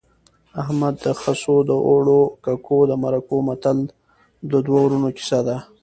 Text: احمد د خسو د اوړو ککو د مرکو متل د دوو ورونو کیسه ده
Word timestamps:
احمد 0.61 0.95
د 1.05 1.07
خسو 1.21 1.55
د 1.69 1.71
اوړو 1.87 2.21
ککو 2.45 2.79
د 2.89 2.91
مرکو 3.03 3.35
متل 3.47 3.77
د 4.51 4.53
دوو 4.65 4.79
ورونو 4.85 5.09
کیسه 5.17 5.39
ده 5.47 5.57